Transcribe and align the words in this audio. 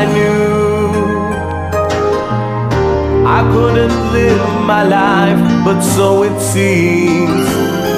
I 0.00 0.04
knew 0.04 0.92
I 3.26 3.40
couldn't 3.52 4.12
live 4.12 4.64
my 4.64 4.84
life, 4.84 5.64
but 5.64 5.80
so 5.80 6.22
it 6.22 6.40
seems. 6.40 7.97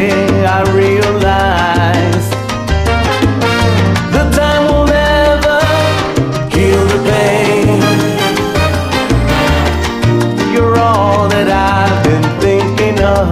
and 13.03 13.31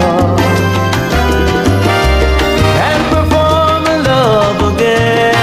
perform 3.13 3.85
love 4.03 4.59
again. 4.73 5.35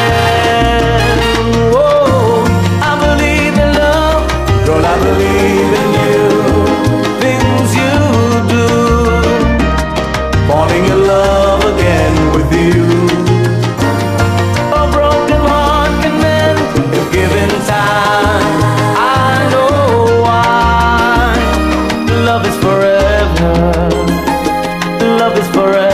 Oh, 1.72 2.42
I 2.82 2.84
believe 3.04 3.54
in 3.54 3.70
love, 3.74 4.26
girl. 4.66 4.84
I 4.84 4.86
believe 4.98 5.72
in 5.80 5.88
you. 6.02 6.26
Things 7.22 7.68
you 7.80 7.94
do, 8.50 8.66
falling 10.48 10.84
in 10.84 11.00
love 11.06 11.62
again 11.74 12.14
with 12.34 12.50
you. 12.52 12.84
A 14.74 14.76
broken 14.90 15.40
heart 15.48 15.92
can 16.02 16.14
mend 16.20 16.58
if 16.96 17.06
given 17.12 17.50
time. 17.66 18.75
love 25.18 25.38
is 25.38 25.48
forever. 25.48 25.85